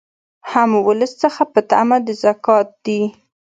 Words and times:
هم 0.51 0.69
ولس 0.87 1.11
څخه 1.23 1.41
په 1.53 1.59
طمع 1.69 1.97
د 2.05 2.07
زکات 2.23 2.67
دي 2.85 3.01